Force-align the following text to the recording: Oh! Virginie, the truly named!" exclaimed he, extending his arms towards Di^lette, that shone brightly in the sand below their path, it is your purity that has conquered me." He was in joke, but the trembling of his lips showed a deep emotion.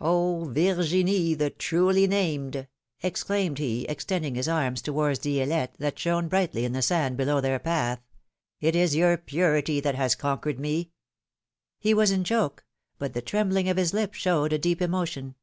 Oh! 0.00 0.44
Virginie, 0.44 1.34
the 1.34 1.50
truly 1.50 2.06
named!" 2.06 2.68
exclaimed 3.02 3.58
he, 3.58 3.86
extending 3.86 4.36
his 4.36 4.46
arms 4.46 4.82
towards 4.82 5.18
Di^lette, 5.18 5.72
that 5.80 5.98
shone 5.98 6.28
brightly 6.28 6.64
in 6.64 6.70
the 6.72 6.80
sand 6.80 7.16
below 7.16 7.40
their 7.40 7.58
path, 7.58 8.00
it 8.60 8.76
is 8.76 8.94
your 8.94 9.16
purity 9.16 9.80
that 9.80 9.96
has 9.96 10.14
conquered 10.14 10.60
me." 10.60 10.92
He 11.80 11.92
was 11.92 12.12
in 12.12 12.22
joke, 12.22 12.64
but 13.00 13.14
the 13.14 13.20
trembling 13.22 13.68
of 13.68 13.76
his 13.76 13.92
lips 13.92 14.16
showed 14.18 14.52
a 14.52 14.58
deep 14.58 14.80
emotion. 14.80 15.34